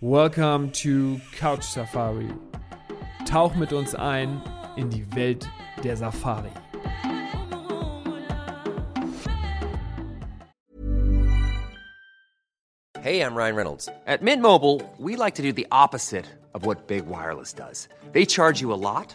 [0.00, 2.28] Welcome to Couch Safari.
[3.24, 4.42] Tauch mit uns ein
[4.76, 5.48] in die Welt
[5.82, 6.50] der Safari.
[13.00, 13.88] Hey, I'm Ryan Reynolds.
[14.06, 17.88] At Mint Mobile, we like to do the opposite of what Big Wireless does.
[18.12, 19.14] They charge you a lot,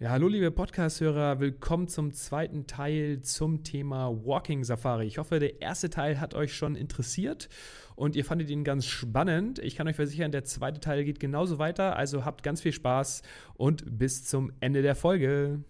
[0.00, 5.08] Ja, hallo liebe Podcast-Hörer, willkommen zum zweiten Teil zum Thema Walking Safari.
[5.08, 7.48] Ich hoffe, der erste Teil hat euch schon interessiert
[7.96, 9.58] und ihr fandet ihn ganz spannend.
[9.58, 13.22] Ich kann euch versichern, der zweite Teil geht genauso weiter, also habt ganz viel Spaß
[13.54, 15.64] und bis zum Ende der Folge.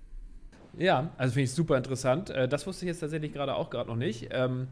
[0.76, 2.28] Ja, also finde ich super interessant.
[2.28, 4.28] Äh, das wusste ich jetzt tatsächlich gerade auch gerade noch nicht.
[4.30, 4.68] Ähm,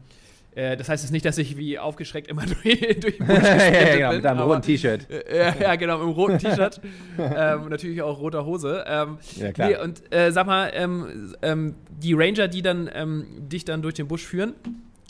[0.57, 3.95] äh, das heißt jetzt nicht, dass ich wie aufgeschreckt immer durch, durch den Busch ja,
[3.95, 5.07] ja, bin, mit einem roten T-Shirt.
[5.09, 6.81] Äh, ja, genau, mit einem roten T-Shirt.
[7.19, 8.83] ähm, natürlich auch roter Hose.
[8.87, 9.69] Ähm, Ja, klar.
[9.69, 13.93] Nee, und äh, sag mal, ähm, ähm, die Ranger, die dann ähm, dich dann durch
[13.93, 14.53] den Busch führen,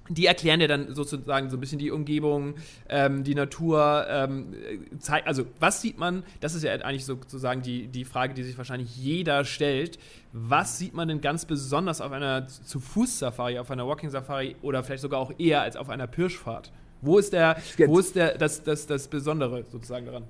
[0.10, 2.56] die erklären dir dann sozusagen so ein bisschen die Umgebung,
[2.90, 4.54] ähm, die Natur, ähm,
[5.00, 8.58] zei- also was sieht man, das ist ja eigentlich sozusagen die, die Frage, die sich
[8.58, 10.00] wahrscheinlich jeder stellt,
[10.34, 15.20] was sieht man denn ganz besonders auf einer Zu-Fuß-Safari, auf einer Walking-Safari oder vielleicht sogar
[15.20, 16.72] auch eher als auf einer Pirschfahrt?
[17.02, 17.58] Wo ist, der,
[17.90, 20.24] wo ist der, das, das, das Besondere sozusagen daran?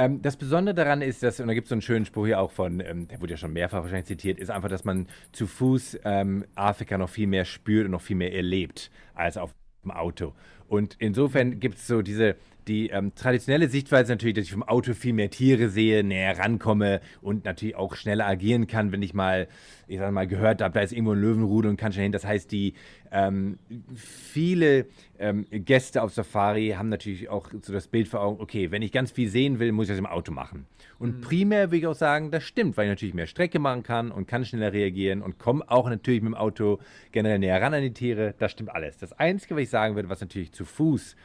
[0.00, 2.40] Ähm, das Besondere daran ist, dass, und da gibt es so einen schönen Spruch hier
[2.40, 5.46] auch von, ähm, der wurde ja schon mehrfach wahrscheinlich zitiert, ist einfach, dass man zu
[5.46, 9.90] Fuß ähm, Afrika noch viel mehr spürt und noch viel mehr erlebt als auf dem
[9.90, 10.32] Auto.
[10.68, 12.36] Und insofern gibt es so diese,
[12.68, 17.00] die ähm, traditionelle Sichtweise natürlich, dass ich vom Auto viel mehr Tiere sehe, näher rankomme
[17.22, 19.48] und natürlich auch schneller agieren kann, wenn ich mal,
[19.88, 22.12] ich sag mal, gehört habe, da ist irgendwo ein Löwenrudel und kann schnell hin.
[22.12, 22.74] Das heißt, die
[23.12, 23.58] ähm,
[23.94, 24.86] viele
[25.18, 28.92] ähm, Gäste auf Safari haben natürlich auch so das Bild vor Augen, okay, wenn ich
[28.92, 30.66] ganz viel sehen will, muss ich das im Auto machen.
[30.98, 34.12] Und primär würde ich auch sagen, das stimmt, weil ich natürlich mehr Strecke machen kann
[34.12, 36.78] und kann schneller reagieren und komme auch natürlich mit dem Auto
[37.10, 38.34] generell näher ran an die Tiere.
[38.38, 38.98] Das stimmt alles.
[38.98, 41.16] Das Einzige, was ich sagen würde, was natürlich zu Fuß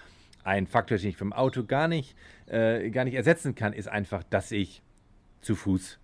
[0.46, 4.24] ein Faktor den ich vom Auto gar nicht, äh, gar nicht ersetzen kann, ist einfach,
[4.24, 4.82] dass ich
[5.42, 6.00] zu Fuß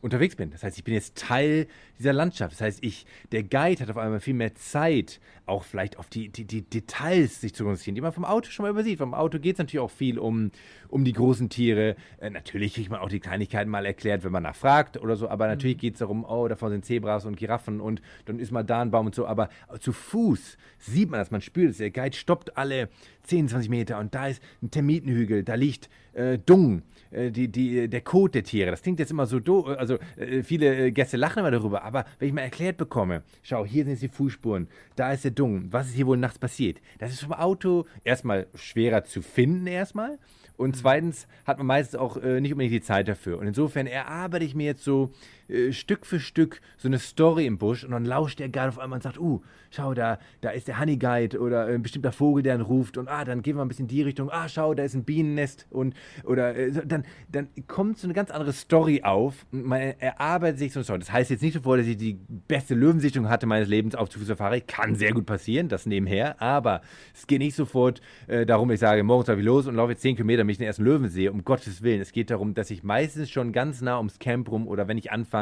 [0.00, 0.50] unterwegs bin.
[0.50, 1.66] Das heißt, ich bin jetzt Teil
[1.98, 2.52] dieser Landschaft.
[2.52, 6.28] Das heißt, ich, der Guide hat auf einmal viel mehr Zeit, auch vielleicht auf die,
[6.28, 8.98] die, die Details sich zu konzentrieren, die man vom Auto schon mal übersieht.
[8.98, 10.50] Vom Auto geht es natürlich auch viel um,
[10.88, 11.96] um die großen Tiere.
[12.18, 15.46] Äh, natürlich kriegt man auch die Kleinigkeiten mal erklärt, wenn man nachfragt oder so, aber
[15.48, 18.80] natürlich geht es darum, oh, davon sind Zebras und Giraffen und dann ist mal da
[18.80, 19.26] ein Baum und so.
[19.26, 19.50] Aber
[19.80, 21.78] zu Fuß sieht man das, man spürt es.
[21.78, 22.88] Der Guide stoppt alle
[23.24, 27.88] 10, 20 Meter und da ist ein Termitenhügel, da liegt äh, Dung, äh, die, die,
[27.88, 28.70] der Kot der Tiere.
[28.70, 32.04] Das klingt jetzt immer so doof, also äh, viele äh, Gäste lachen immer darüber, aber
[32.18, 35.72] wenn ich mal erklärt bekomme, schau, hier sind jetzt die Fußspuren, da ist der Dung,
[35.72, 36.78] was ist hier wohl nachts passiert?
[36.98, 40.18] Das ist vom Auto erstmal schwerer zu finden erstmal
[40.60, 43.38] und zweitens hat man meistens auch äh, nicht unbedingt die Zeit dafür.
[43.38, 45.10] Und insofern erarbeite ich mir jetzt so
[45.50, 48.78] äh, Stück für Stück so eine Story im Busch und dann lauscht der Guide auf
[48.78, 52.12] einmal und sagt, uh, schau, da, da ist der Honey Guide oder äh, ein bestimmter
[52.12, 54.48] Vogel, der dann ruft und ah, dann gehen wir ein bisschen in die Richtung, ah,
[54.48, 55.94] schau, da ist ein Bienennest und
[56.24, 60.72] oder äh, dann, dann kommt so eine ganz andere Story auf und man erarbeitet sich
[60.72, 60.98] so eine Story.
[60.98, 62.18] Das heißt jetzt nicht sofort, dass ich die
[62.48, 64.62] beste Löwensichtung hatte meines Lebens auf Zu-Fuß-Safari.
[64.62, 66.82] Kann sehr gut passieren, das nebenher, aber
[67.14, 70.02] es geht nicht sofort äh, darum, ich sage, morgens laufe ich los und laufe jetzt
[70.02, 72.00] 10 Kilometer, damit ich den ersten Löwen sehe, um Gottes Willen.
[72.00, 75.12] Es geht darum, dass ich meistens schon ganz nah ums Camp rum oder wenn ich
[75.12, 75.39] anfange,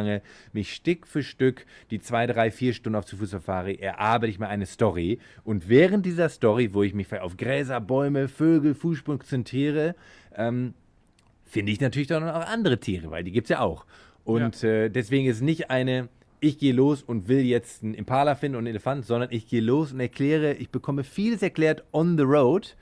[0.52, 4.66] mich Stück für Stück die zwei, drei, vier Stunden auf Zu-Fuß-Safari erarbeite ich mir eine
[4.66, 9.94] Story und während dieser Story, wo ich mich auf Gräser, Bäume, Vögel, Fußspuren konzentriere,
[10.36, 10.74] ähm,
[11.44, 13.86] finde ich natürlich dann auch andere Tiere, weil die gibt es ja auch.
[14.24, 16.08] Und äh, deswegen ist es nicht eine,
[16.40, 19.62] ich gehe los und will jetzt einen Impala finden und einen Elefant, sondern ich gehe
[19.62, 22.76] los und erkläre, ich bekomme vieles erklärt on the road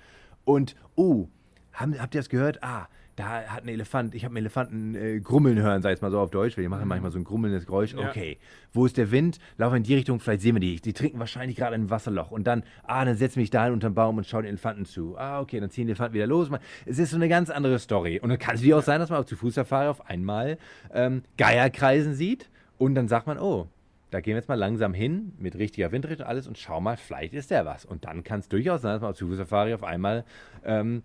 [0.45, 1.29] und, oh,
[1.73, 2.63] haben, habt ihr das gehört?
[2.63, 6.11] Ah, da hat ein Elefant, ich habe einen Elefanten äh, grummeln hören, sag ich mal
[6.11, 7.95] so auf Deutsch, weil die machen manchmal so ein grummelndes Geräusch.
[7.95, 8.11] Ja.
[8.11, 8.37] Okay,
[8.75, 9.39] wo ist der Wind?
[9.57, 10.77] Laufe in die Richtung, vielleicht sehen wir die.
[10.77, 12.31] Die trinken wahrscheinlich gerade ein Wasserloch.
[12.31, 15.17] Und dann, ah, dann setze mich da unter den Baum und schaue den Elefanten zu.
[15.19, 16.51] Ah, okay, dann ziehen die Elefanten wieder los.
[16.51, 18.21] Man- Es ist so eine ganz andere Story.
[18.21, 20.59] Und dann kann es natürlich auch sein, dass man auf zu Fußsafari auf einmal
[20.93, 23.67] ähm, Geierkreisen sieht und dann sagt man, oh,
[24.11, 26.97] da gehen wir jetzt mal langsam hin mit richtiger Windrichtung und alles und schau mal,
[26.99, 27.85] vielleicht ist der was.
[27.87, 30.25] Und dann kann es durchaus sein, dass man auf Zu-Fuß-Safari auf einmal
[30.65, 31.03] ähm,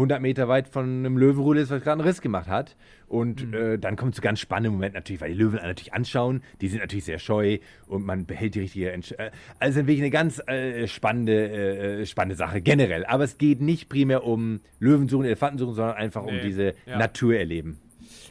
[0.00, 2.74] 100 Meter weit von einem Löwenrudel ist, was gerade einen Riss gemacht hat.
[3.06, 3.54] Und mhm.
[3.54, 6.42] äh, dann kommt zu ganz spannenden Momenten natürlich, weil die Löwen natürlich anschauen.
[6.62, 9.26] Die sind natürlich sehr scheu und man behält die richtige Entscheidung.
[9.26, 13.04] Äh, also wirklich eine ganz äh, spannende, äh, spannende Sache generell.
[13.04, 16.32] Aber es geht nicht primär um Löwen suchen, Elefanten suchen, sondern einfach nee.
[16.32, 16.96] um diese ja.
[16.96, 17.78] Natur erleben.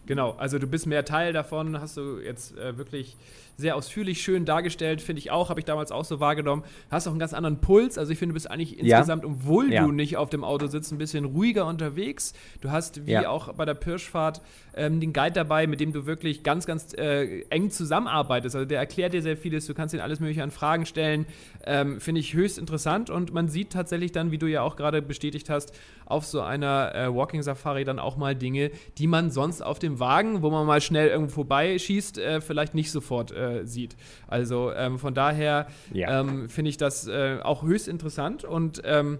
[0.07, 3.15] Genau, also du bist mehr Teil davon, hast du jetzt äh, wirklich
[3.59, 6.63] sehr ausführlich, schön dargestellt, finde ich auch, habe ich damals auch so wahrgenommen.
[6.89, 7.97] Hast auch einen ganz anderen Puls.
[7.97, 8.97] Also ich finde, du bist eigentlich ja.
[8.97, 9.83] insgesamt, obwohl ja.
[9.83, 12.33] du nicht auf dem Auto sitzt, ein bisschen ruhiger unterwegs.
[12.61, 13.29] Du hast, wie ja.
[13.29, 14.41] auch bei der Pirschfahrt,
[14.75, 18.55] ähm, den Guide dabei, mit dem du wirklich ganz, ganz äh, eng zusammenarbeitest.
[18.55, 21.25] Also der erklärt dir sehr vieles, du kannst ihn alles mögliche an Fragen stellen.
[21.65, 25.01] Ähm, finde ich höchst interessant und man sieht tatsächlich dann, wie du ja auch gerade
[25.01, 25.73] bestätigt hast,
[26.05, 29.99] auf so einer äh, Walking Safari dann auch mal Dinge, die man sonst auf dem
[29.99, 33.95] Wagen, wo man mal schnell irgendwo vorbeischießt, äh, vielleicht nicht sofort äh, äh, sieht.
[34.27, 36.21] Also ähm, von daher ja.
[36.21, 39.19] ähm, finde ich das äh, auch höchst interessant und ähm,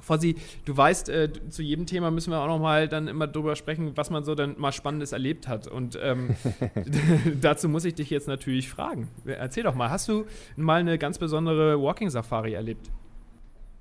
[0.00, 3.56] Fossi, du weißt, äh, zu jedem Thema müssen wir auch noch mal dann immer drüber
[3.56, 5.66] sprechen, was man so dann mal Spannendes erlebt hat.
[5.66, 6.36] Und ähm,
[7.40, 9.08] dazu muss ich dich jetzt natürlich fragen.
[9.24, 10.26] Erzähl doch mal, hast du
[10.56, 12.90] mal eine ganz besondere Walking Safari erlebt?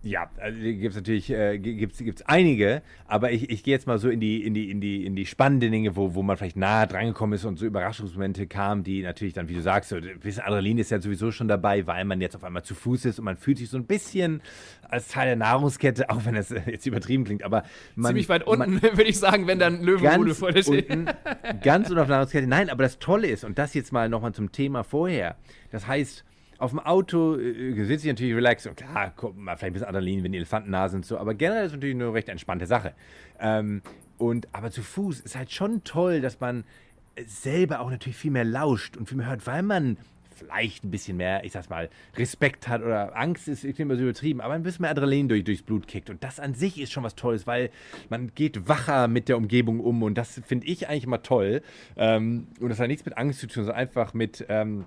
[0.06, 3.98] Ja, also gibt es natürlich äh, gibt's, gibt's einige, aber ich, ich gehe jetzt mal
[3.98, 6.58] so in die, in die, in die, in die spannenden Dinge, wo, wo man vielleicht
[6.58, 10.20] nahe drangekommen ist und so Überraschungsmomente kamen, die natürlich dann, wie du sagst, so, ein
[10.20, 13.18] bisschen Adrenalin ist ja sowieso schon dabei, weil man jetzt auf einmal zu Fuß ist
[13.18, 14.44] und man fühlt sich so ein bisschen
[14.88, 17.64] als Teil der Nahrungskette, auch wenn das jetzt übertrieben klingt, aber
[17.96, 20.88] man, Ziemlich weit unten, würde ich sagen, wenn dann Löwenrudel vor der steht.
[21.64, 22.46] Ganz unten auf der Nahrungskette.
[22.46, 25.36] Nein, aber das Tolle ist, und das jetzt mal nochmal zum Thema vorher,
[25.72, 26.24] das heißt,
[26.58, 29.88] auf dem Auto äh, sitze ich natürlich relaxed und klar, guck mal, vielleicht ein bisschen
[29.88, 32.66] Adrenalin, wenn die Elefanten nah sind, so, aber generell ist es natürlich eine recht entspannte
[32.66, 32.94] Sache.
[33.40, 33.82] Ähm,
[34.18, 36.64] und, aber zu Fuß ist halt schon toll, dass man
[37.26, 39.98] selber auch natürlich viel mehr lauscht und viel mehr hört, weil man
[40.36, 44.04] vielleicht ein bisschen mehr, ich sag's mal, Respekt hat oder Angst ist, ich immer so
[44.04, 46.10] übertrieben, aber ein bisschen mehr Adrenalin durch, durchs Blut kickt.
[46.10, 47.70] Und das an sich ist schon was Tolles, weil
[48.10, 51.62] man geht wacher mit der Umgebung um und das finde ich eigentlich immer toll.
[51.96, 54.86] Ähm, und das hat nichts mit Angst zu tun, sondern einfach mit, ähm,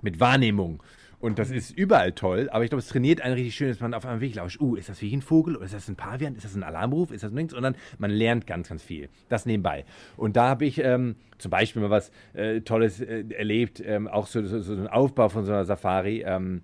[0.00, 0.82] mit Wahrnehmung.
[1.18, 3.94] Und das ist überall toll, aber ich glaube, es trainiert einen richtig schön, dass man
[3.94, 4.60] auf einem Weg lauscht.
[4.60, 6.34] Uh, ist das wie ein Vogel oder ist das ein Pavian?
[6.34, 7.10] Ist das ein Alarmruf?
[7.10, 7.54] Ist das nichts?
[7.54, 9.08] Und dann, man lernt ganz, ganz viel.
[9.28, 9.84] Das nebenbei.
[10.16, 14.26] Und da habe ich ähm, zum Beispiel mal was äh, Tolles äh, erlebt, ähm, auch
[14.26, 16.22] so, so, so ein Aufbau von so einer Safari.
[16.26, 16.62] Ähm,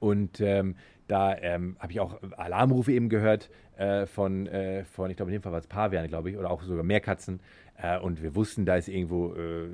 [0.00, 0.76] und ähm,
[1.08, 5.38] da ähm, habe ich auch Alarmrufe eben gehört äh, von, äh, von, ich glaube, in
[5.38, 7.40] dem Fall war es Pavian, glaube ich, oder auch sogar Meerkatzen.
[7.76, 9.68] Äh, und wir wussten, da ist irgendwo äh,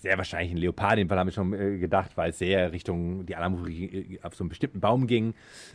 [0.00, 2.72] sehr wahrscheinlich ein Leopard, in dem Fall haben wir schon äh, gedacht, weil es sehr
[2.72, 5.34] Richtung die Alarmrufe äh, auf so einen bestimmten Baum ging.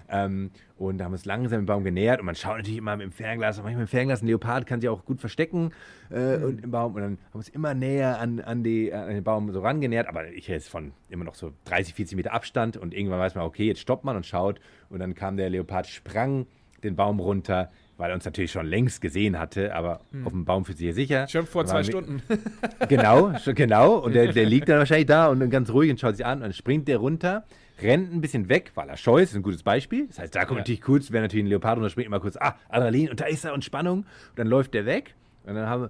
[0.10, 3.00] Ähm, und da haben wir uns langsam dem Baum genähert und man schaut natürlich immer
[3.00, 5.72] im Fernglas, aber manchmal im Fernglas, ein Leopard kann sich auch gut verstecken
[6.10, 6.44] äh, mhm.
[6.44, 6.96] und im Baum.
[6.96, 10.08] Und dann haben wir uns immer näher an, an, die, an den Baum so rangenähert,
[10.08, 13.46] aber ich jetzt von immer noch so 30, 40 Meter Abstand und irgendwann weiß man,
[13.46, 14.60] okay, jetzt stoppt man und schaut
[14.90, 16.48] und dann kam der Leopard, sprang
[16.84, 20.26] den Baum runter, weil er uns natürlich schon längst gesehen hatte, aber hm.
[20.26, 21.28] auf dem Baum fühlt sich er sicher.
[21.28, 22.22] Schon vor zwei Stunden.
[22.90, 23.98] genau, schon, genau.
[23.98, 26.44] Und der, der liegt dann wahrscheinlich da und ganz ruhig und schaut sich an und
[26.44, 27.44] dann springt der runter,
[27.82, 30.08] rennt ein bisschen weg, weil er scheu ist, ist ein gutes Beispiel.
[30.08, 30.62] Das heißt, da kommt ja.
[30.62, 33.26] natürlich kurz, wäre natürlich ein Leopard und dann springt immer kurz, ah, Adrenalin und da
[33.26, 34.00] ist er und Spannung.
[34.00, 35.16] Und dann läuft der weg
[35.46, 35.90] und dann haben wir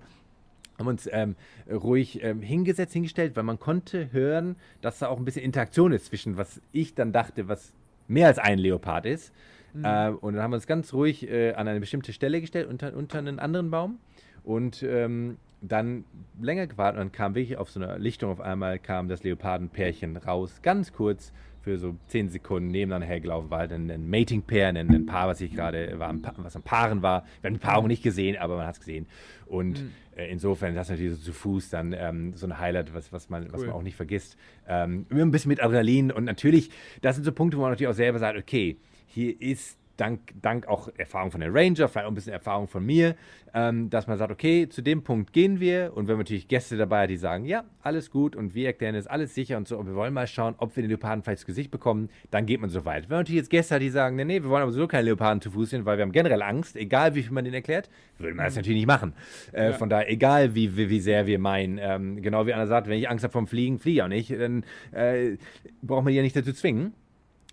[0.82, 1.36] haben uns ähm,
[1.72, 6.08] ruhig ähm, hingesetzt, hingestellt, weil man konnte hören, dass da auch ein bisschen Interaktion ist
[6.08, 7.74] zwischen was ich dann dachte, was
[8.08, 9.32] mehr als ein Leopard ist
[9.74, 9.86] Mhm.
[9.86, 12.96] Äh, und dann haben wir uns ganz ruhig äh, an eine bestimmte Stelle gestellt, unter,
[12.96, 14.00] unter einen anderen Baum.
[14.44, 16.04] Und ähm, dann
[16.42, 20.18] länger gewartet und dann kam wirklich auf so einer Lichtung auf einmal kam das Leopardenpärchen
[20.18, 21.32] raus, ganz kurz
[21.62, 25.42] für so zehn Sekunden nebeneinander hergelaufen, war halt ein, ein Mating-Pair, ein, ein, Paar, was
[25.42, 27.24] ich gerade war, was am Paaren war.
[27.42, 29.06] Wir haben die Paarung nicht gesehen, aber man hat es gesehen.
[29.46, 29.92] Und mhm.
[30.16, 33.30] äh, insofern, das ist natürlich so zu Fuß dann ähm, so ein Highlight, was, was,
[33.30, 33.50] man, cool.
[33.52, 34.38] was man auch nicht vergisst.
[34.68, 37.96] Ähm, ein bisschen mit Adrenalin und natürlich, das sind so Punkte, wo man natürlich auch
[37.96, 38.78] selber sagt, okay,
[39.14, 42.84] hier ist dank, dank auch Erfahrung von der Ranger, vielleicht auch ein bisschen Erfahrung von
[42.86, 43.16] mir,
[43.54, 46.78] ähm, dass man sagt, okay, zu dem Punkt gehen wir und wenn man natürlich Gäste
[46.78, 49.78] dabei hat, die sagen, ja, alles gut und wir erklären es, alles sicher und so
[49.78, 52.62] und wir wollen mal schauen, ob wir den Leoparden vielleicht ins Gesicht bekommen, dann geht
[52.62, 53.04] man so weit.
[53.04, 55.04] Wenn man natürlich jetzt Gäste hat, die sagen, nee, nee, wir wollen aber so keine
[55.04, 57.90] Leoparden zu Fuß sehen, weil wir haben generell Angst, egal wie viel man den erklärt,
[58.18, 59.14] würde man das natürlich nicht machen.
[59.52, 59.74] Äh, ja.
[59.74, 62.98] Von daher, egal wie, wie, wie sehr wir meinen, ähm, genau wie Anna sagt, wenn
[62.98, 65.38] ich Angst habe vom Fliegen, fliege ich auch nicht, dann äh,
[65.82, 66.94] braucht man die ja nicht dazu zwingen.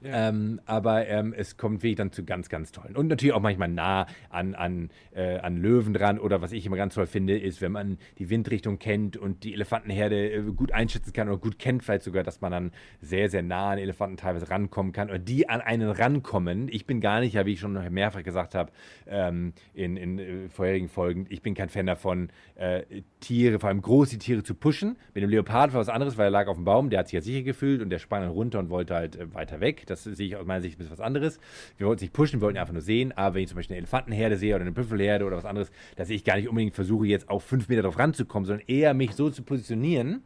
[0.00, 0.28] Ja.
[0.28, 2.96] Ähm, aber ähm, es kommt wirklich dann zu ganz, ganz tollen.
[2.96, 6.20] Und natürlich auch manchmal nah an, an, äh, an Löwen dran.
[6.20, 9.54] Oder was ich immer ganz toll finde, ist, wenn man die Windrichtung kennt und die
[9.54, 13.42] Elefantenherde äh, gut einschätzen kann oder gut kennt, vielleicht sogar, dass man dann sehr, sehr
[13.42, 16.68] nah an Elefanten teilweise rankommen kann oder die an einen rankommen.
[16.68, 18.70] Ich bin gar nicht, ja, wie ich schon mehrfach gesagt habe
[19.06, 22.82] ähm, in, in äh, vorherigen Folgen, ich bin kein Fan davon, äh,
[23.18, 24.96] Tiere, vor allem große Tiere zu pushen.
[25.12, 27.14] Mit dem Leopard war was anderes, weil er lag auf dem Baum, der hat sich
[27.14, 30.04] ja sicher gefühlt und der sprang dann runter und wollte halt äh, weiter weg Das
[30.04, 31.40] sehe ich aus meiner Sicht ein bisschen was anderes.
[31.76, 33.12] Wir wollten es nicht pushen, wir wollten einfach nur sehen.
[33.12, 36.10] Aber wenn ich zum Beispiel eine Elefantenherde sehe oder eine Büffelherde oder was anderes, dass
[36.10, 39.30] ich gar nicht unbedingt versuche, jetzt auf fünf Meter drauf ranzukommen, sondern eher mich so
[39.30, 40.22] zu positionieren,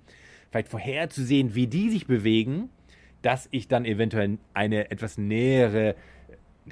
[0.51, 2.69] vielleicht vorherzusehen, wie die sich bewegen,
[3.23, 5.95] dass ich dann eventuell eine etwas nähere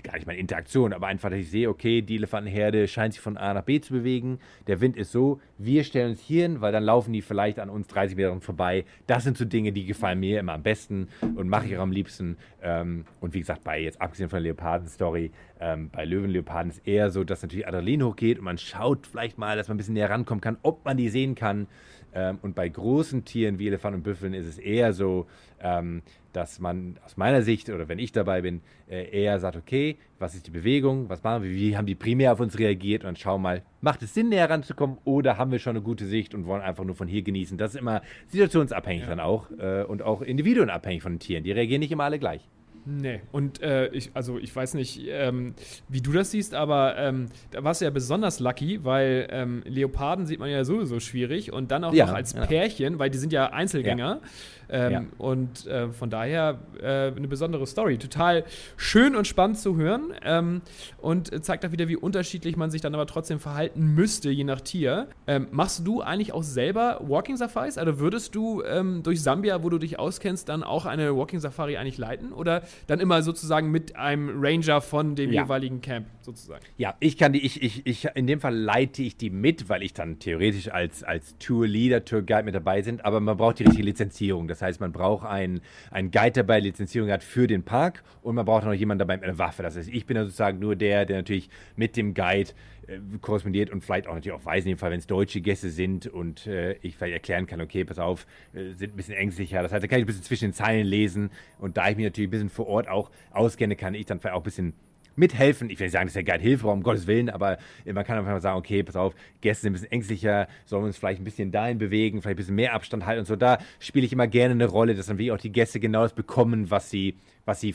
[0.02, 3.36] gar nicht mal Interaktion, aber einfach, dass ich sehe, okay, die Elefantenherde scheint sich von
[3.36, 4.38] A nach B zu bewegen.
[4.66, 7.70] Der Wind ist so, wir stellen uns hier hin, weil dann laufen die vielleicht an
[7.70, 8.84] uns 30 Meter vorbei.
[9.06, 11.92] Das sind so Dinge, die gefallen mir immer am besten und mache ich auch am
[11.92, 12.36] liebsten.
[12.62, 17.10] Ähm, und wie gesagt, bei jetzt abgesehen von der Leoparden-Story, ähm, bei Löwenleoparden ist eher
[17.10, 20.10] so, dass natürlich Adrenalin hochgeht und man schaut vielleicht mal, dass man ein bisschen näher
[20.10, 21.66] rankommen kann, ob man die sehen kann.
[22.14, 25.26] Ähm, und bei großen Tieren wie Elefanten und Büffeln ist es eher so,
[25.60, 26.02] ähm,
[26.32, 30.34] dass man aus meiner Sicht oder wenn ich dabei bin, äh, eher sagt, okay, was
[30.34, 33.16] ist die Bewegung, was machen wir, wie haben die primär auf uns reagiert und dann
[33.16, 36.46] schauen mal, macht es Sinn, näher ranzukommen oder haben wir schon eine gute Sicht und
[36.46, 37.58] wollen einfach nur von hier genießen.
[37.58, 39.08] Das ist immer situationsabhängig ja.
[39.08, 41.44] dann auch äh, und auch individuenabhängig von den Tieren.
[41.44, 42.48] Die reagieren nicht immer alle gleich.
[42.84, 45.54] Nee, und äh, ich, also ich weiß nicht, ähm,
[45.88, 50.26] wie du das siehst, aber ähm, da warst du ja besonders lucky, weil ähm, Leoparden
[50.26, 52.46] sieht man ja sowieso schwierig und dann auch ja, noch als ja.
[52.46, 54.20] Pärchen, weil die sind ja Einzelgänger.
[54.22, 54.28] Ja.
[54.70, 55.04] Ähm, ja.
[55.18, 57.98] Und äh, von daher äh, eine besondere Story.
[57.98, 58.44] Total
[58.76, 60.62] schön und spannend zu hören ähm,
[60.98, 64.60] und zeigt auch wieder, wie unterschiedlich man sich dann aber trotzdem verhalten müsste, je nach
[64.60, 65.08] Tier.
[65.26, 67.78] Ähm, machst du eigentlich auch selber Walking Safaris?
[67.78, 71.76] Also würdest du ähm, durch Sambia, wo du dich auskennst, dann auch eine Walking Safari
[71.76, 72.32] eigentlich leiten?
[72.32, 75.42] Oder dann immer sozusagen mit einem Ranger von dem ja.
[75.42, 76.64] jeweiligen Camp sozusagen?
[76.76, 79.82] Ja, ich kann die, ich, ich, ich, in dem Fall leite ich die mit, weil
[79.82, 83.58] ich dann theoretisch als, als Tour Leader, Tour Guide mit dabei bin, aber man braucht
[83.58, 84.48] die richtige Lizenzierung.
[84.48, 88.34] Das das heißt, man braucht einen, einen Guide dabei, Lizenzierung hat für den Park und
[88.34, 89.62] man braucht noch jemanden dabei mit einer Waffe.
[89.62, 92.50] Das heißt, ich bin dann sozusagen nur der, der natürlich mit dem Guide
[92.86, 95.70] äh, korrespondiert und vielleicht auch natürlich auch weiß, in dem Fall, wenn es deutsche Gäste
[95.70, 99.62] sind und äh, ich vielleicht erklären kann, okay, pass auf, äh, sind ein bisschen ängstlicher.
[99.62, 102.04] Das heißt, da kann ich ein bisschen zwischen den Zeilen lesen und da ich mich
[102.04, 104.74] natürlich ein bisschen vor Ort auch auskenne, kann ich dann vielleicht auch ein bisschen
[105.16, 105.70] mithelfen.
[105.70, 108.30] Ich will nicht sagen, dass der Guide hilft, um Gottes Willen, aber man kann einfach
[108.30, 111.24] mal sagen, okay, pass auf, Gäste sind ein bisschen ängstlicher, sollen wir uns vielleicht ein
[111.24, 113.36] bisschen dahin bewegen, vielleicht ein bisschen mehr Abstand halten und so.
[113.36, 116.12] Da spiele ich immer gerne eine Rolle, dass dann wirklich auch die Gäste genau das
[116.12, 117.74] bekommen, was sie, was sie,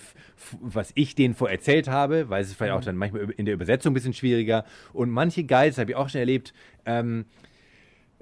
[0.61, 2.85] was ich denen vor erzählt habe, weil es ist vielleicht auch mhm.
[2.85, 4.65] dann manchmal in der Übersetzung ein bisschen schwieriger.
[4.93, 6.53] Und manche Guides, habe ich auch schon erlebt,
[6.85, 7.25] ähm,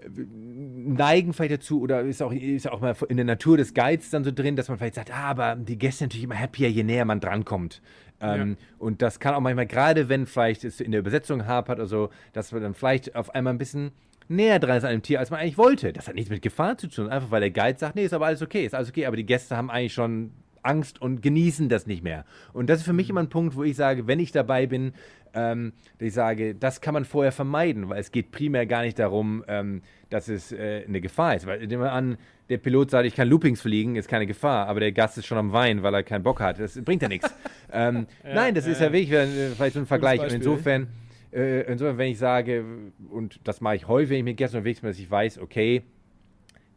[0.08, 4.24] neigen vielleicht dazu oder ist auch, ist auch mal in der Natur des Guides dann
[4.24, 6.84] so drin, dass man vielleicht sagt, ah, aber die Gäste sind natürlich immer happier, je
[6.84, 7.82] näher man drankommt.
[8.20, 8.66] Ähm, ja.
[8.80, 12.10] Und das kann auch manchmal, gerade wenn vielleicht es in der Übersetzung hapert oder so,
[12.34, 13.92] dass man dann vielleicht auf einmal ein bisschen
[14.28, 15.94] näher dran ist an einem Tier, als man eigentlich wollte.
[15.94, 18.26] Das hat nichts mit Gefahr zu tun, einfach weil der Guide sagt, nee, ist aber
[18.26, 20.32] alles okay, ist alles okay, aber die Gäste haben eigentlich schon
[20.64, 22.26] Angst und genießen das nicht mehr.
[22.54, 24.94] Und das ist für mich immer ein Punkt, wo ich sage, wenn ich dabei bin,
[25.34, 29.44] ähm, ich sage, das kann man vorher vermeiden, weil es geht primär gar nicht darum,
[29.48, 31.46] ähm, dass es äh, eine Gefahr ist.
[31.46, 32.18] Weil nehmen wir an,
[32.50, 35.38] der Pilot sagt, ich kann Loopings fliegen, ist keine Gefahr, aber der Gast ist schon
[35.38, 36.60] am Weinen, weil er keinen Bock hat.
[36.60, 37.34] Das bringt ja nichts.
[37.72, 40.22] ähm, ja, nein, das ja, ist ja wirklich äh, vielleicht so ein Vergleich.
[40.22, 40.88] Und insofern,
[41.32, 42.64] äh, insofern, wenn ich sage,
[43.10, 45.84] und das mache ich häufig, wenn ich mit Gästen unterwegs bin, dass ich weiß, okay,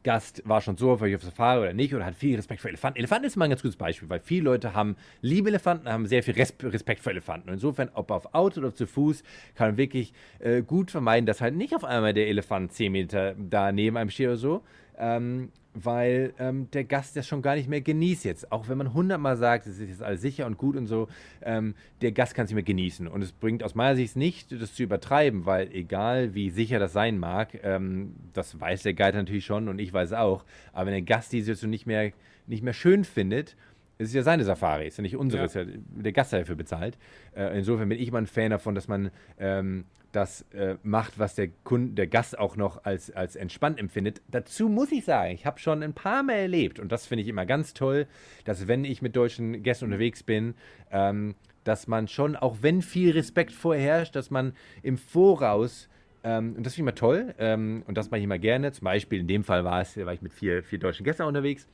[0.06, 2.68] Gast war schon so, ob ich auf Safari oder nicht, oder hat viel Respekt für
[2.68, 3.00] Elefanten.
[3.00, 6.22] Elefanten ist mal ein ganz gutes Beispiel, weil viele Leute haben liebe Elefanten, haben sehr
[6.22, 7.48] viel Respekt für Elefanten.
[7.48, 9.25] Und insofern, ob auf Auto oder zu Fuß,
[9.56, 13.34] kann man wirklich äh, gut vermeiden, dass halt nicht auf einmal der Elefant 10 Meter
[13.36, 14.62] da neben einem steht oder so,
[14.96, 15.50] ähm,
[15.85, 18.50] weil ähm, der Gast das schon gar nicht mehr genießt jetzt.
[18.50, 21.09] Auch wenn man hundertmal sagt, es ist jetzt alles sicher und gut und so,
[21.42, 23.06] ähm, der Gast kann es nicht mehr genießen.
[23.06, 26.92] Und es bringt aus meiner Sicht nicht, das zu übertreiben, weil egal wie sicher das
[26.92, 30.95] sein mag, ähm, das weiß der Guide natürlich schon und ich weiß auch, aber wenn
[30.95, 32.12] der Gast die Situation nicht mehr,
[32.47, 33.56] nicht mehr schön findet,
[33.99, 35.47] es ist ja seine Safari, es ist ja nicht unsere, ja.
[35.47, 36.99] ist ja der Gast, der dafür bezahlt.
[37.35, 39.85] Äh, insofern bin ich mal ein Fan davon, dass man ähm,
[40.16, 44.23] das äh, macht, was der Kunde, der Gast auch noch als, als entspannt empfindet.
[44.30, 47.28] Dazu muss ich sagen, ich habe schon ein paar Mal erlebt und das finde ich
[47.28, 48.06] immer ganz toll,
[48.44, 50.54] dass wenn ich mit deutschen Gästen unterwegs bin,
[50.90, 55.88] ähm, dass man schon, auch wenn viel Respekt vorherrscht, dass man im Voraus
[56.25, 58.73] ähm, und das finde ich immer toll ähm, und das mache ich immer gerne.
[58.73, 61.68] Zum Beispiel in dem Fall war es, war ich mit vier, vier deutschen Gästen unterwegs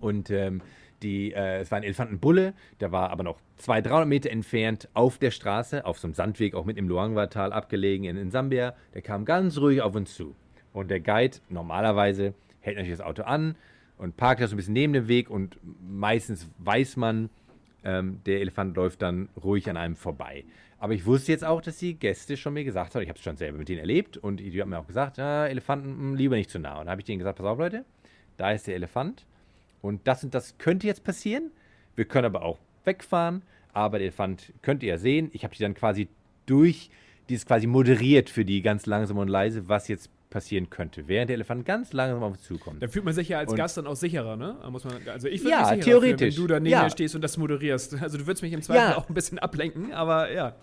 [0.00, 0.62] und ähm,
[1.02, 5.18] die, äh, es war ein Elefantenbulle, der war aber noch 200, 300 Meter entfernt auf
[5.18, 8.74] der Straße, auf so einem Sandweg, auch mit im Luangwa-Tal abgelegen in, in Sambia.
[8.94, 10.34] Der kam ganz ruhig auf uns zu.
[10.72, 13.56] Und der Guide normalerweise hält natürlich das Auto an
[13.96, 17.30] und parkt das ein bisschen neben dem Weg und meistens weiß man,
[17.84, 20.44] ähm, der Elefant läuft dann ruhig an einem vorbei.
[20.78, 23.24] Aber ich wusste jetzt auch, dass die Gäste schon mir gesagt haben, ich habe es
[23.24, 26.36] schon selber mit denen erlebt und die haben mir auch gesagt, ah, Elefanten hm, lieber
[26.36, 26.74] nicht zu nah.
[26.74, 27.84] Und dann habe ich denen gesagt, pass auf Leute,
[28.36, 29.26] da ist der Elefant
[29.82, 31.50] und das und das könnte jetzt passieren.
[31.96, 33.42] Wir können aber auch wegfahren.
[33.72, 35.30] Aber der Elefant könnt ihr ja sehen.
[35.32, 36.08] Ich habe die dann quasi
[36.46, 36.90] durch
[37.28, 41.34] dieses quasi moderiert für die ganz langsam und leise, was jetzt passieren könnte, während der
[41.36, 42.82] Elefant ganz langsam auf uns zukommt.
[42.82, 44.56] Da fühlt man sich ja als Und- Gast dann auch sicherer, ne?
[44.70, 46.34] Muss man, also ich würde Ja, mich sicherer theoretisch.
[46.34, 46.82] Fühlen, wenn du da neben Ja.
[46.84, 48.00] mir stehst und das moderierst.
[48.02, 48.96] Also du würdest mich im Zweifel Ja.
[48.98, 50.54] auch ein bisschen ablenken, aber ja.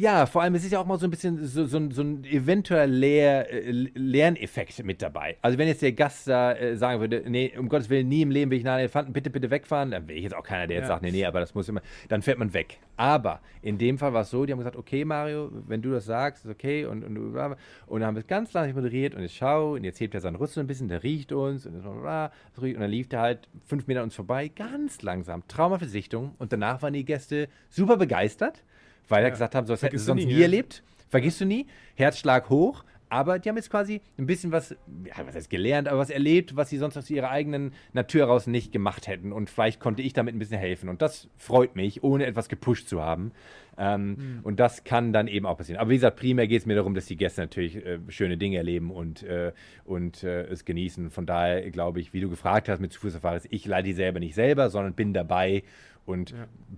[0.00, 2.02] Ja, vor allem, es ist ja auch mal so ein bisschen so, so, ein- so
[2.02, 5.36] ein eventuell Lehr, äh, Lerneffekt mit dabei.
[5.42, 8.30] Also wenn jetzt der Gast da äh, sagen würde, nee, um Gottes Willen, nie im
[8.30, 10.68] Leben will ich nach einem Elefanten, bitte, bitte wegfahren, dann wäre ich jetzt auch keiner,
[10.68, 10.94] der jetzt Ja.
[10.94, 12.78] sagt, nee, nee, aber das muss immer, dann fährt man weg.
[12.96, 16.04] Aber in dem Fall war es so, die haben gesagt, okay, Mario, wenn du das
[16.04, 19.34] sagst, ist okay, und, und, und dann haben wir es ganz langsam moderiert und ich
[19.36, 22.90] schau, und jetzt hebt er seinen Rüssel ein bisschen, der riecht uns, und, und dann
[22.90, 27.04] lief der halt fünf Meter an uns vorbei, ganz langsam, Traumversichtung, und danach waren die
[27.04, 28.62] Gäste super begeistert,
[29.08, 29.30] weil er Ja.
[29.30, 30.82] gesagt haben, so, das hätten sie sonst nie, nie erlebt.
[31.08, 31.66] Vergisst du nie.
[31.94, 32.84] Herzschlag hoch.
[33.10, 34.72] Aber die haben jetzt quasi ein bisschen was,
[35.04, 38.46] ja, was heißt gelernt, aber was erlebt, was sie sonst aus ihrer eigenen Natur heraus
[38.46, 39.32] nicht gemacht hätten.
[39.32, 40.88] Und vielleicht konnte ich damit ein bisschen helfen.
[40.88, 43.32] Und das freut mich, ohne etwas gepusht zu haben.
[43.76, 44.40] Ähm, Hm.
[44.42, 45.80] Und das kann dann eben auch passieren.
[45.80, 48.56] Aber wie gesagt, primär geht es mir darum, dass die Gäste natürlich äh, schöne Dinge
[48.56, 49.52] erleben und, äh,
[49.84, 51.10] und äh, es genießen.
[51.10, 54.34] Von daher glaube ich, wie du gefragt hast mit Fußsafaris, ich leite die selber nicht
[54.34, 55.62] selber, sondern bin dabei
[56.06, 56.34] und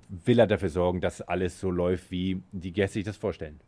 [0.09, 3.61] will halt dafür sorgen, dass alles so läuft, wie die Gäste sich das vorstellen.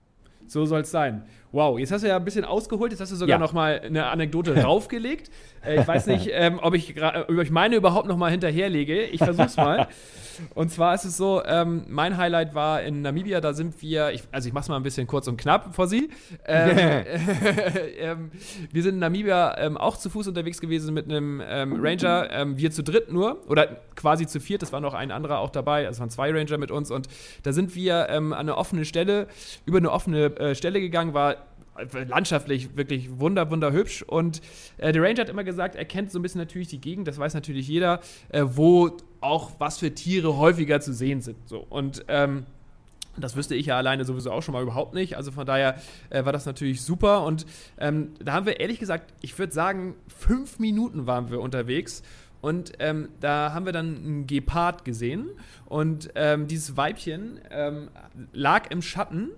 [0.53, 1.23] So soll es sein.
[1.51, 3.39] Wow, jetzt hast du ja ein bisschen ausgeholt, jetzt hast du sogar Ja.
[3.39, 5.31] noch mal eine Anekdote raufgelegt.
[5.65, 9.03] Äh, ich weiß nicht, ähm, ob, ich ob ich meine überhaupt noch mal hinterherlege.
[9.05, 9.89] Ich versuch's mal.
[10.55, 14.23] Und zwar ist es so, ähm, mein Highlight war in Namibia, da sind wir, ich,
[14.33, 16.09] also ich mach's mal ein bisschen kurz und knapp vor Sie.
[16.47, 16.79] Ähm,
[17.99, 18.31] ähm,
[18.73, 22.57] wir sind in Namibia ähm, auch zu Fuß unterwegs gewesen mit einem ähm, Ranger, ähm,
[22.57, 25.85] wir zu dritt nur, oder quasi zu viert, es war noch ein anderer auch dabei,
[25.85, 27.09] es waren zwei Ranger mit uns und
[27.43, 29.27] da sind wir an eine offene Stelle,
[29.67, 31.37] über eine offene äh, Stelle gegangen, war
[32.07, 34.03] landschaftlich wirklich wunder, wunderhübsch.
[34.03, 34.41] Und
[34.79, 37.19] äh, der Ranger hat immer gesagt, er kennt so ein bisschen natürlich die Gegend, das
[37.19, 41.49] weiß natürlich jeder, äh, wo auch was für Tiere häufiger zu sehen sind.
[41.49, 41.65] So.
[41.69, 42.45] Und ähm,
[43.17, 45.17] das wüsste ich ja alleine sowieso auch schon mal überhaupt nicht.
[45.17, 45.77] Also von daher
[46.11, 47.25] äh, war das natürlich super.
[47.25, 47.47] Und
[47.79, 52.03] ähm, da haben wir ehrlich gesagt, ich würde sagen, fünf Minuten waren wir unterwegs.
[52.41, 55.29] Und ähm, da haben wir dann einen Gepard gesehen.
[55.67, 57.89] Und ähm, dieses Weibchen ähm,
[58.33, 59.31] lag im Schatten.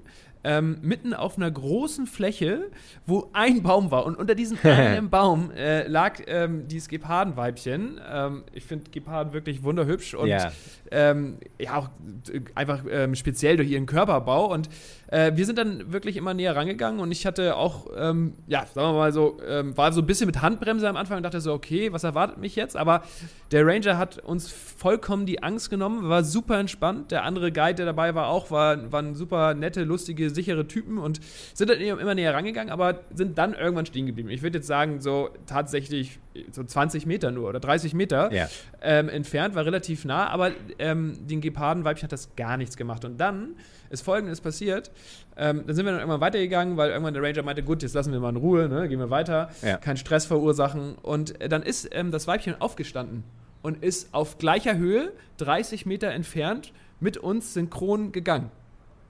[0.45, 2.71] Ähm, mitten auf einer großen Fläche,
[3.07, 4.05] wo ein Baum war.
[4.05, 8.01] Und unter diesem einen Baum äh, lag ähm, dieses Gepardenweibchen.
[8.07, 10.53] Ähm, ich finde Geparden wirklich wunderhübsch und Ja.
[10.91, 11.89] Ähm, ja auch
[12.33, 14.53] äh, einfach ähm, speziell durch ihren Körperbau.
[14.53, 14.69] Und
[15.09, 18.89] äh, wir sind dann wirklich immer näher rangegangen und ich hatte auch, ähm, ja, sagen
[18.89, 21.53] wir mal so, ähm, war so ein bisschen mit Handbremse am Anfang und dachte so,
[21.53, 22.77] okay, was erwartet mich jetzt?
[22.77, 23.03] Aber
[23.51, 27.11] der Ranger hat uns vollkommen die Angst genommen, war super entspannt.
[27.11, 31.21] Der andere Guide, der dabei war, auch, war, waren super nette, lustige, sichere Typen und
[31.55, 34.31] sind dann immer näher rangegangen, aber sind dann irgendwann stehen geblieben.
[34.31, 36.19] Ich würde jetzt sagen, so tatsächlich
[36.51, 38.49] so 20 Meter nur oder 30 Meter Ja.
[38.83, 40.51] ähm, entfernt, war relativ nah, aber
[40.85, 43.05] ähm, den Gepardenweibchen hat das gar nichts gemacht.
[43.05, 43.57] Und dann
[43.91, 44.91] ist folgendes passiert.
[45.37, 48.13] Ähm, dann sind wir dann irgendwann weitergegangen, weil irgendwann der Ranger meinte, gut, jetzt lassen
[48.13, 48.89] wir mal in Ruhe, ne?
[48.89, 49.79] gehen wir weiter, Ja.
[49.79, 50.95] keinen Stress verursachen.
[51.03, 53.25] Und äh, dann ist ähm, das Weibchen aufgestanden
[53.63, 58.51] und ist auf gleicher Höhe, 30 Meter entfernt, mit uns synchron gegangen.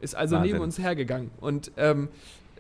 [0.01, 0.53] Ist also Wahnsinn.
[0.53, 1.31] neben uns hergegangen.
[1.41, 2.09] Und ähm,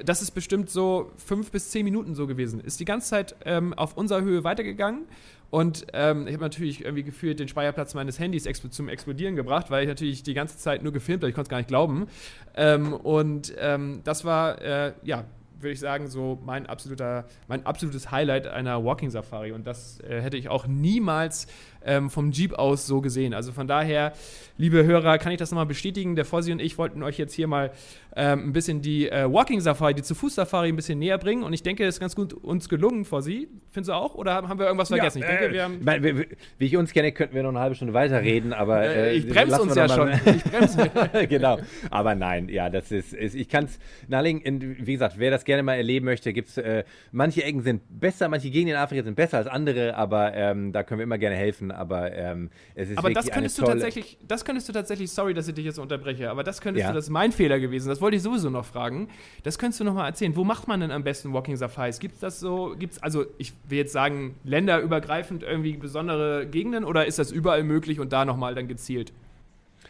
[0.02, 2.60] das ist bestimmt so fünf bis zehn Minuten so gewesen.
[2.60, 5.02] Ist die ganze Zeit ähm, auf unserer Höhe weitergegangen.
[5.50, 9.70] Und ähm, ich habe natürlich irgendwie gefühlt den Speicherplatz meines Handys expl zum Explodieren gebracht,
[9.70, 11.28] weil ich natürlich die ganze Zeit nur gefilmt habe.
[11.28, 12.08] Ich konnte es gar nicht glauben.
[12.56, 15.24] Ähm, und ähm, das war, äh, ja,
[15.60, 19.52] würde ich sagen, so mein, absoluter, mein absolutes Highlight einer Walking Safari.
[19.52, 21.46] Und das äh, hätte ich auch niemals
[21.84, 23.34] ähm, vom Jeep aus so gesehen.
[23.34, 24.12] Also von daher,
[24.58, 26.16] liebe Hörer, kann ich das nochmal bestätigen.
[26.16, 27.70] Der Fossi und ich wollten euch jetzt hier mal
[28.16, 31.42] ähm, ein bisschen die äh, Walking Safari, die zu Fuß Safari ein bisschen näher bringen.
[31.42, 33.48] Und ich denke, das ist ganz gut uns gelungen, Fossi.
[33.70, 34.14] Findest du auch?
[34.14, 35.18] Oder haben wir irgendwas vergessen?
[35.18, 36.28] ich denke, wir haben.
[36.58, 38.82] Wie, ich uns kenne, könnten wir noch eine halbe Stunde weiterreden, aber.
[38.84, 40.08] Äh, äh, ich bremse uns ja schon.
[40.10, 40.90] mal- Ich bremse.
[41.28, 41.58] genau.
[41.90, 45.62] Aber nein, ja, das ist, ist ich kann es nahelegen, wie gesagt, wer das gerne
[45.62, 49.16] mal erleben möchte, gibt es, äh, manche Ecken sind besser, manche Gegenden in Afrika sind
[49.16, 52.98] besser als andere, aber ähm, da können wir immer gerne helfen, aber ähm, es ist
[52.98, 56.30] Aber das könntest du tatsächlich, das könntest du tatsächlich, sorry, dass ich dich jetzt unterbreche,
[56.30, 56.88] aber das könntest Ja.
[56.90, 59.08] du, das ist mein Fehler gewesen, das wollte ich sowieso noch fragen.
[59.42, 60.36] Das könntest du noch mal erzählen.
[60.36, 61.98] Wo macht man denn am besten Walking Safaris?
[62.00, 66.84] Gibt es das so, gibt es, also ich will jetzt sagen, länderübergreifend irgendwie besondere Gegenden
[66.84, 69.12] oder ist das überall möglich und da nochmal dann gezielt?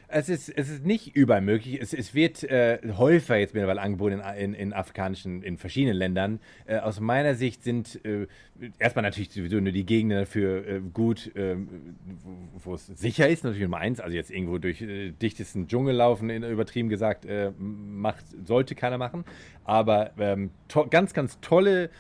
[0.08, 1.80] Es ist, es ist nicht überall möglich.
[1.80, 6.40] Es, es wird äh, häufiger jetzt mittlerweile angeboten in, in, in afrikanischen, in verschiedenen Ländern.
[6.66, 8.26] Äh, aus meiner Sicht sind äh,
[8.78, 11.96] erstmal natürlich sowieso nur die Gegenden dafür äh, gut, ähm,
[12.62, 13.98] wo- es sicher ist, natürlich Nummer eins.
[14.00, 18.98] Also jetzt irgendwo durch äh, dichtesten Dschungel laufen, in, übertrieben gesagt, äh, macht, sollte keiner
[18.98, 19.24] machen.
[19.64, 20.50] Aber ähm,
[20.90, 21.90] ganz, ganz tolle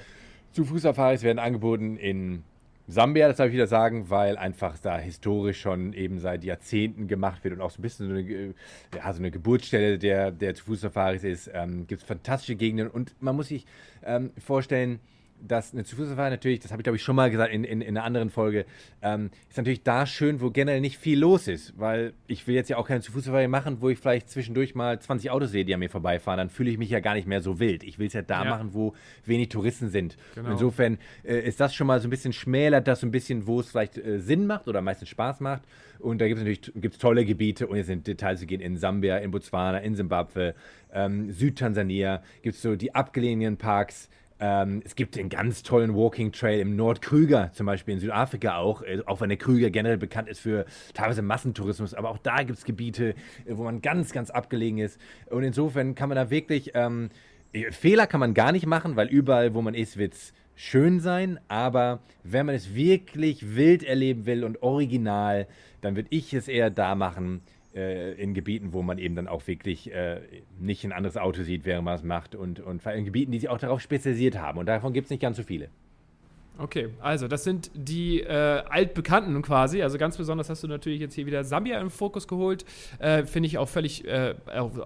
[0.52, 2.44] Zu-Fuß-Safaris werden angeboten in
[2.86, 7.42] Sambia, das darf ich wieder sagen, weil einfach da historisch schon eben seit Jahrzehnten gemacht
[7.42, 8.54] wird und auch so ein bisschen so eine, äh,
[8.94, 11.50] ja, so eine Geburtsstelle der, der Zu-Fuß-Safaris ist.
[11.54, 13.64] Ähm, Gibt es fantastische Gegenden und man muss sich
[14.04, 15.00] ähm, vorstellen,
[15.46, 17.96] dass eine Zu-Fuß-Safari natürlich, das habe ich glaube ich schon mal gesagt in, in, in
[17.96, 18.64] einer anderen Folge,
[19.02, 22.70] ähm, ist natürlich da schön, wo generell nicht viel los ist, weil ich will jetzt
[22.70, 25.80] ja auch keine Zu-Fuß-Safari machen, wo ich vielleicht zwischendurch mal 20 Autos sehe, die an
[25.80, 27.84] mir vorbeifahren, dann fühle ich mich ja gar nicht mehr so wild.
[27.84, 28.50] Ich will es ja da Ja.
[28.50, 30.16] machen, wo wenig Touristen sind.
[30.34, 30.50] Genau.
[30.52, 33.60] Insofern äh, ist das schon mal so ein bisschen schmälert, das so ein bisschen, wo
[33.60, 35.62] es vielleicht äh, Sinn macht oder meistens Spaß macht.
[36.00, 38.76] Und da gibt es natürlich gibt's tolle Gebiete, und jetzt in Details zu gehen, in
[38.76, 40.54] Sambia, in Botswana, in Simbabwe,
[40.92, 44.08] ähm, Südtansania, gibt es so die abgelegenen Parks.
[44.46, 48.82] Ähm, es gibt den ganz tollen Walking Trail im Nordkrüger, zum Beispiel in Südafrika auch,
[48.82, 52.58] äh, auch wenn der Krüger generell bekannt ist für teilweise Massentourismus, aber auch da gibt
[52.58, 53.14] es Gebiete,
[53.46, 55.00] äh, wo man ganz, ganz abgelegen ist.
[55.30, 57.08] Und insofern kann man da wirklich, ähm,
[57.54, 61.00] äh, Fehler kann man gar nicht machen, weil überall, wo man ist, wird es schön
[61.00, 65.46] sein, aber wenn man es wirklich wild erleben will und original,
[65.80, 67.40] dann würde ich es eher da machen,
[67.74, 70.20] äh, in Gebieten, wo man eben dann auch wirklich äh,
[70.60, 73.32] nicht ein anderes Auto sieht, während man es macht und, und vor allem in Gebieten,
[73.32, 74.58] die sich auch darauf spezialisiert haben.
[74.58, 75.68] Und davon gibt es nicht ganz so viele.
[76.56, 79.82] Okay, also das sind die äh, altbekannten quasi.
[79.82, 82.64] Also ganz besonders hast du natürlich jetzt hier wieder Sambia im Fokus geholt.
[83.00, 84.36] Äh, finde ich auch völlig, äh,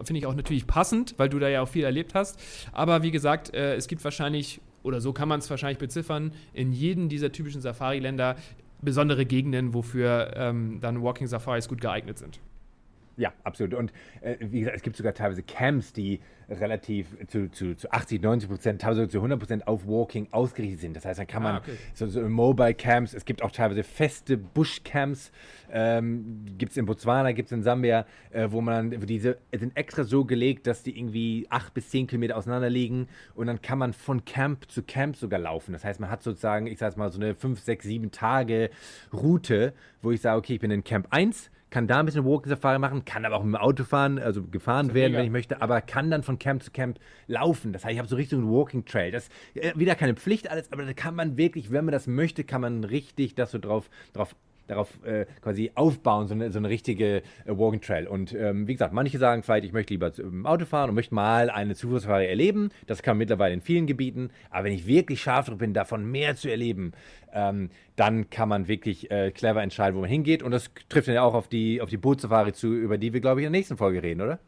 [0.04, 2.40] finde ich auch natürlich passend, weil du da ja auch viel erlebt hast.
[2.72, 6.72] Aber wie gesagt, äh, es gibt wahrscheinlich, oder so kann man es wahrscheinlich beziffern, in
[6.72, 8.36] jedem dieser typischen Safari-Länder
[8.80, 12.40] besondere Gegenden, wofür ähm, dann Walking Safaris gut geeignet sind.
[13.18, 13.74] Ja, absolut.
[13.74, 18.22] Und äh, wie gesagt, es gibt sogar teilweise Camps, die relativ zu, zu, zu 80,
[18.22, 20.96] 90 Prozent, teilweise zu 100 Prozent auf Walking ausgerichtet sind.
[20.96, 21.76] Das heißt, dann kann man Ah, okay.
[21.92, 25.30] so, so Mobile Camps, es gibt auch teilweise feste Bushcamps,
[25.70, 30.04] ähm, gibt es in Botswana, gibt es in Sambia, äh, wo man diese sind extra
[30.04, 33.92] so gelegt, dass die irgendwie 8 bis 10 Kilometer auseinander liegen und dann kann man
[33.92, 35.72] von Camp zu Camp sogar laufen.
[35.72, 38.70] Das heißt, man hat sozusagen, ich sag mal, so eine 5, 6, 7 Tage
[39.12, 42.50] Route, wo ich sage, okay, ich bin in Camp 1, kann da ein bisschen Walking
[42.50, 45.18] Safari machen, kann aber auch mit dem Auto fahren, also gefahren werden, mega.
[45.18, 47.72] wenn ich möchte, aber kann dann von Camp zu Camp laufen.
[47.72, 49.10] Das heißt, ich habe so Richtung Walking Trail.
[49.10, 52.44] Das äh, wieder keine Pflicht alles, aber da kann man wirklich, wenn man das möchte,
[52.44, 54.34] kann man richtig das so drauf, drauf
[54.68, 58.06] darauf äh, quasi aufbauen, so eine, so eine richtige äh, Walking Trail.
[58.06, 61.14] Und ähm, wie gesagt, manche sagen vielleicht, ich möchte lieber im Auto fahren und möchte
[61.14, 62.70] mal eine Zufußsafari erleben.
[62.86, 64.30] Das kann man mittlerweile in vielen Gebieten.
[64.50, 66.92] Aber wenn ich wirklich scharf drauf bin, davon mehr zu erleben,
[67.32, 70.42] ähm, dann kann man wirklich äh, clever entscheiden, wo man hingeht.
[70.42, 73.20] Und das trifft dann ja auch auf die, auf die Bootsafari zu, über die wir,
[73.20, 74.38] glaube ich, in der nächsten Folge reden, oder?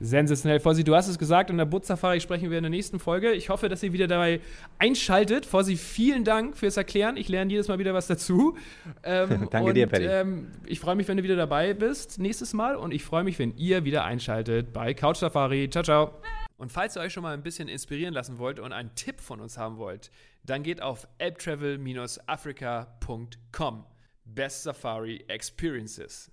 [0.00, 0.84] Sensationell, Fossi.
[0.84, 3.32] Du hast es gesagt, in der Bootsafari sprechen wir in der nächsten Folge.
[3.32, 4.40] Ich hoffe, dass ihr wieder dabei
[4.78, 5.44] einschaltet.
[5.44, 7.16] Fossi, vielen Dank fürs Erklären.
[7.16, 8.56] Ich lerne jedes Mal wieder was dazu.
[9.02, 10.04] Ähm, Danke und, dir, Paddy.
[10.04, 12.76] Ähm, ich freue mich, wenn du wieder dabei bist nächstes Mal.
[12.76, 15.68] Und ich freue mich, wenn ihr wieder einschaltet bei Couch Safari.
[15.68, 16.12] Ciao, ciao.
[16.58, 19.40] Und falls ihr euch schon mal ein bisschen inspirieren lassen wollt und einen Tipp von
[19.40, 20.12] uns haben wollt,
[20.44, 23.84] dann geht auf elbtravel-africa.com.
[24.24, 26.32] Best Safari Experiences.